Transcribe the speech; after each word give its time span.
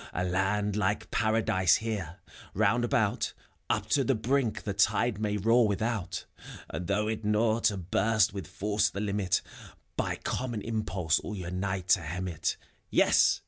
A 0.13 0.25
land 0.25 0.75
like 0.75 1.11
Paradise 1.11 1.75
here, 1.75 2.17
round 2.55 2.83
about: 2.83 3.33
Up 3.69 3.85
to 3.89 4.03
the 4.03 4.15
brink 4.15 4.63
the 4.63 4.73
tide 4.73 5.21
may 5.21 5.37
roar 5.37 5.67
without, 5.67 6.25
And 6.71 6.87
though 6.87 7.07
it 7.07 7.23
gnaw, 7.23 7.59
to 7.59 7.77
burst 7.77 8.33
with 8.33 8.47
force 8.47 8.89
the 8.89 8.99
limit, 8.99 9.43
^By 9.99 10.23
common 10.23 10.63
impulse 10.63 11.19
all 11.19 11.35
unite 11.35 11.89
to 11.89 12.01
hem 12.01 12.27
it. 12.27 12.57
Yes 12.89 13.39